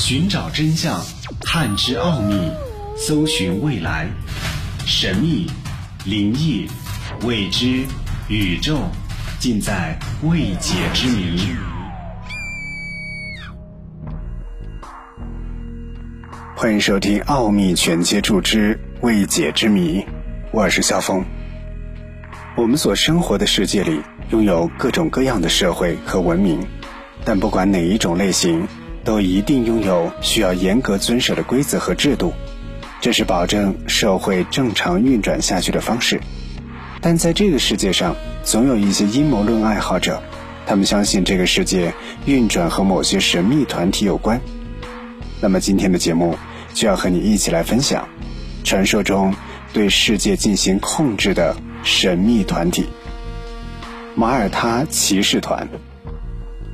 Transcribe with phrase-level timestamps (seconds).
[0.00, 0.98] 寻找真相，
[1.42, 2.34] 探知奥秘，
[2.96, 4.08] 搜寻未来，
[4.86, 5.46] 神秘、
[6.06, 6.66] 灵异、
[7.22, 7.84] 未知、
[8.26, 8.78] 宇宙，
[9.38, 11.54] 尽在未解之谜。
[16.56, 20.00] 欢迎收听《奥秘全接触之未解之谜》，
[20.50, 21.22] 我是肖峰。
[22.56, 26.66] 我们所生活的世界里，拥有各种各样的社会和文明，
[27.22, 28.66] 但不管哪一种类型。
[29.10, 32.32] 都一定拥有需要严格遵守的规则和制度，
[33.00, 36.20] 这是保证社会正常运转下去的方式。
[37.00, 40.22] 但在这个世界上，总有一些阴谋论爱好者，
[40.64, 41.92] 他们相信这个世界
[42.24, 44.40] 运转和某些神秘团体有关。
[45.40, 46.38] 那么今天的节目
[46.72, 48.08] 就要和你一起来分享，
[48.62, 49.34] 传说中
[49.72, 52.86] 对世界进行控制的神秘团体——
[54.14, 55.68] 马耳他骑士团。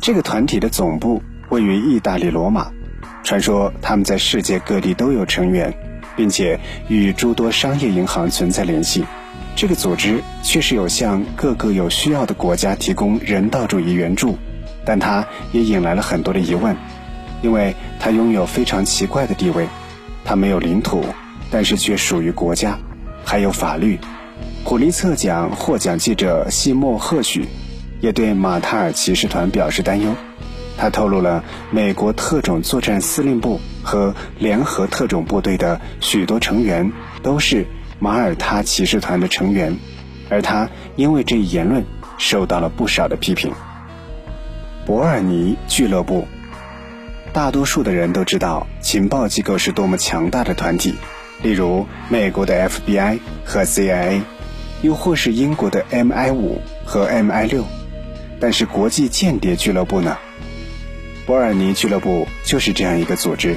[0.00, 1.20] 这个团体的总部。
[1.50, 2.70] 位于意大利罗马，
[3.22, 5.74] 传说他们在世界各地都有成员，
[6.16, 9.04] 并且与诸多商业银行存在联系。
[9.56, 14.38] 这个组织确实有向各个有需要的国家提供人道主义援助，
[14.84, 16.74] 但它也引来了很多的疑问，
[17.42, 19.68] 因为它拥有非常奇怪的地位。
[20.24, 21.04] 它没有领土，
[21.50, 22.78] 但是却属于国家，
[23.24, 23.98] 还有法律。
[24.64, 27.46] 普利策奖获奖记者西莫赫许
[28.00, 30.14] 也对马塔尔骑士团表示担忧。
[30.80, 36.90] 他透露了美国特种作战司令部和联合特种部队的许多成员
[37.22, 37.66] 都是
[37.98, 39.76] 马耳他骑士团的成员，
[40.30, 41.84] 而他因为这一言论
[42.16, 43.52] 受到了不少的批评。
[44.86, 46.26] 博尔尼俱乐部，
[47.34, 50.94] 大多数的人都知道情报机构是多么强大的团体，
[51.42, 54.22] 例如美国的 FBI 和 CIA，
[54.80, 57.66] 又或是英国的 MI 五和 MI 六，
[58.40, 60.16] 但是国际间谍俱乐部呢？
[61.30, 63.56] 伯尔尼俱乐部就是这样一个组织，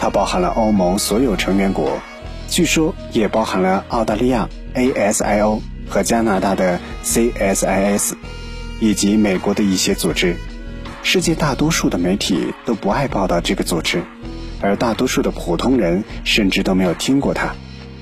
[0.00, 2.00] 它包含了欧盟所有成员国，
[2.48, 8.14] 据说也包含了澳大利亚 ASIO 和加拿大的 CSIS，
[8.80, 10.34] 以及美国的一些组织。
[11.04, 14.02] 世界大多数的媒体都不爱报道这个组织，
[14.60, 17.54] 而大多数的普通人甚至都没有听过它。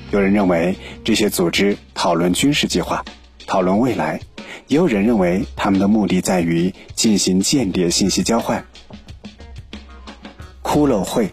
[0.09, 3.05] 有人认为这些组织讨论军事计划，
[3.45, 4.17] 讨论未来；
[4.65, 8.65] 也有人认为他们的目的在于进行间谍信息交换。
[10.73, 11.31] 骷髅会，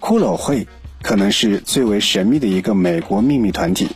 [0.00, 0.66] 骷髅会
[1.02, 3.90] 可能是最为神秘的一个美国秘密团体。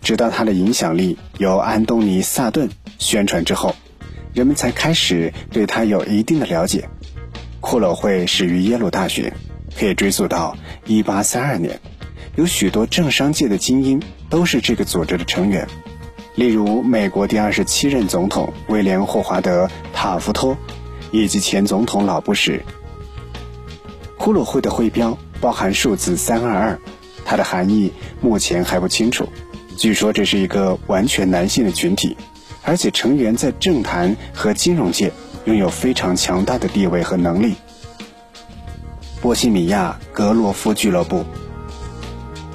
[0.00, 3.76] 直到它的影响力由安东尼·萨顿宣传之后，
[4.32, 6.88] 人们才开始对它有一定的了解。
[7.60, 9.34] 骷髅会始于耶鲁大学，
[9.78, 10.56] 可以追溯到
[10.86, 11.78] 1832年。
[12.36, 14.00] 有许多政商界的精英
[14.30, 15.68] 都是这个组织的成员，
[16.36, 20.56] 例如美国第二十七任总统威廉·霍华德·塔夫托，
[21.12, 22.62] 以及前总统老布什。
[24.28, 26.78] 骷髅会的徽标包含数字三二二，
[27.24, 27.90] 它的含义
[28.20, 29.26] 目前还不清楚。
[29.74, 32.14] 据说这是一个完全男性的群体，
[32.62, 35.10] 而且成员在政坛和金融界
[35.46, 37.54] 拥有非常强大的地位和能力。
[39.22, 41.24] 波西米亚格罗夫俱乐部，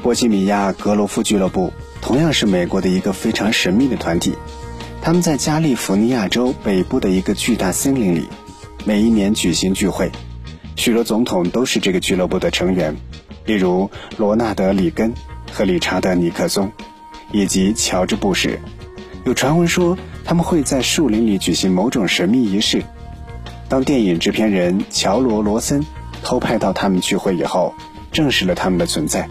[0.03, 1.73] 波西米亚格罗夫俱乐部
[2.03, 4.35] 同样是美国的一个非常神秘的团体。
[5.01, 8.27] 他们在加利福尼亚州北部的一个巨大森林里，
[8.85, 10.11] 每一年举行聚会。
[10.75, 12.95] 许多总统都是这个俱乐部的成员，
[13.45, 15.13] 例如罗纳德·里根
[15.51, 16.71] 和理查德·尼克松，
[17.31, 18.59] 以及乔治·布什。
[19.25, 22.83] 有传闻说他们会在树林里举行某种神秘仪式。
[23.69, 25.85] 当电影制片人乔罗·罗森
[26.21, 27.73] 偷拍到他们聚会以后，
[28.11, 29.29] 证实了他们的存在。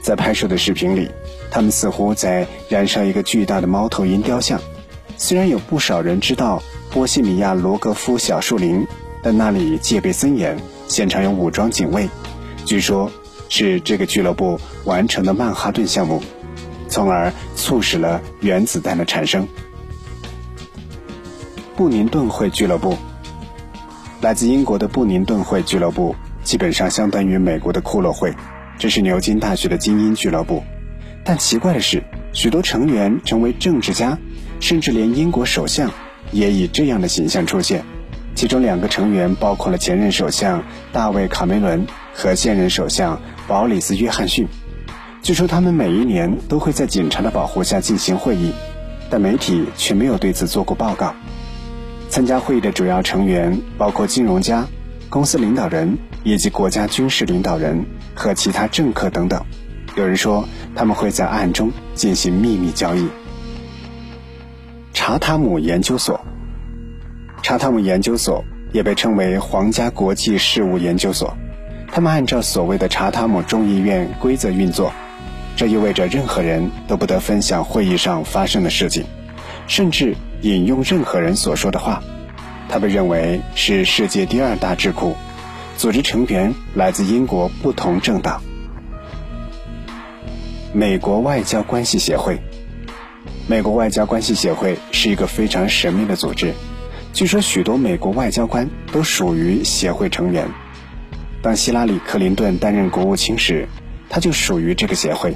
[0.00, 1.08] 在拍摄的视频里，
[1.50, 4.60] 他们似乎在燃烧一个巨大的猫头鹰雕像。
[5.16, 8.86] 虽然有不少人知道波西米亚罗格夫小树林，
[9.24, 10.56] 但那里戒备森严。
[10.86, 12.08] 现场有武装警卫，
[12.66, 13.10] 据说，
[13.48, 16.22] 是这个俱乐部完成的曼哈顿项目，
[16.90, 19.48] 从而促使了原子弹的产生。
[21.74, 22.96] 布宁顿会俱乐部，
[24.20, 28.32] 来自英国的布宁顿会俱乐部，基本上相当于美国的骷髅会，
[28.78, 30.62] 这是牛津大学的精英俱乐部。
[31.24, 32.04] 但奇怪的是，
[32.34, 34.18] 许多成员成为政治家，
[34.60, 35.90] 甚至连英国首相
[36.30, 37.82] 也以这样的形象出现。
[38.34, 44.46] 其中两个成员包括了前任首相大卫·卡梅伦和现任首相保里斯·约翰逊。
[45.22, 48.52] 据说他们每一年都会在警察的保护下进行会议，
[49.08, 51.14] 但媒体却没有对此做过报告。
[52.10, 54.66] 参加会议的主要成员包括金融家、
[55.08, 59.42] 公司领导人以及国家军事领导人和其他政客等等。
[59.96, 63.08] 有人说他们会在暗中进行秘密交易。
[64.92, 66.20] 查塔姆研究所。
[67.54, 71.36] 查塔姆研究所也被称为皇家国际事务研究所。
[71.86, 74.92] 他们按照所谓的查塔姆众议院规则运作，
[75.54, 79.04] 这意味着任何人都不得分享会议上发生的事情，
[79.68, 82.02] 甚至引用任何人所说的话。
[82.68, 85.14] 它被认为是世界第二大智库，
[85.76, 88.42] 组织成员来自英国不同政党。
[90.72, 92.40] 美国外交关系协会，
[93.46, 96.52] 美国外交关系协会是一个非常神秘的组织，
[97.14, 100.48] 据说许多美国外交官都属于协会成员。
[101.40, 103.68] 当希拉里·克林顿担任国务卿时，
[104.08, 105.32] 他就属于这个协会。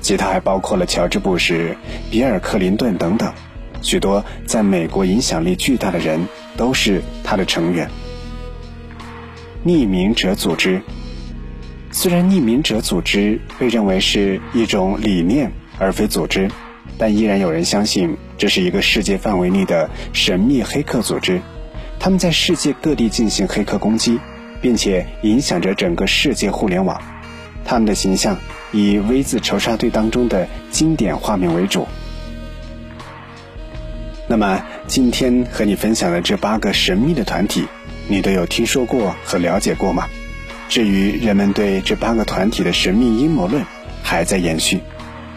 [0.00, 1.76] 其他还包括了乔治·布什、
[2.10, 3.32] 比尔·克林顿等等，
[3.80, 7.88] 许多在美国影响力巨大的人都是他的成员。
[9.64, 10.82] 匿名者组织。
[11.92, 16.50] 虽然匿名者组织被认为是一种理念而非组织，
[16.96, 21.40] 但依然有人相信这是一个世界范围内的神秘黑客组织。
[22.00, 24.18] 他们在世界各地进行黑客攻击，
[24.62, 27.00] 并且影响着整个世界互联网。
[27.64, 28.38] 他们的形象
[28.72, 31.86] 以《V 字仇杀队》当中的经典画面为主。
[34.28, 37.66] 那么，今天和你分享的这八个神秘的团体，
[38.08, 40.06] 你都有听说过和了解过吗？
[40.68, 43.64] 至于人们对这八个团体的神秘阴谋论
[44.02, 44.80] 还在延续，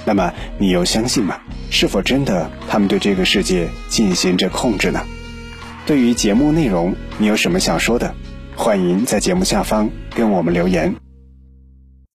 [0.05, 1.37] 那么你又相信吗？
[1.69, 5.05] 是否真的他们对这个世界进行着控制呢？
[5.85, 8.13] 对于节目内容，你有什么想说的？
[8.55, 10.95] 欢迎在节目下方跟我们留言。